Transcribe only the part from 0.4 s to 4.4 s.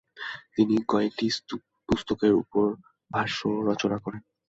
তিনি কয়েকটি পুস্তকের উপর ভাষ্য রচনা করেন।